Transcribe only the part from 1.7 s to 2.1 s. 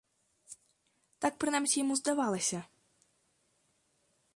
яму